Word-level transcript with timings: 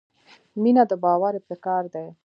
•مینه 0.61 0.83
د 0.89 0.91
باور 1.03 1.33
ابتکار 1.39 1.83
دی. 1.93 2.07